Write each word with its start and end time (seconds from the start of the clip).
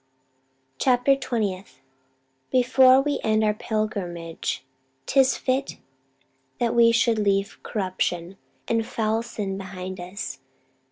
Chapter 0.79 1.15
Twentieth. 1.15 1.79
"Before 2.49 2.99
We 3.03 3.19
end 3.23 3.43
our 3.43 3.53
pilgrimage, 3.53 4.65
'tis 5.05 5.37
fit 5.37 5.77
that 6.59 6.73
we 6.73 6.91
Should 6.91 7.19
leave 7.19 7.59
corruption, 7.61 8.37
and 8.67 8.83
foul 8.83 9.21
sin 9.21 9.59
behind 9.59 9.99
us. 9.99 10.39